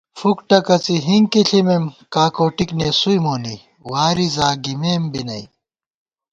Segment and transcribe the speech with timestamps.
[0.19, 3.57] فُک ٹکَڅی ہِنکی ݪِمېم کاکوٹِک نېسُوئی مونی،
[3.89, 5.43] واری زاگِمېم بی نئ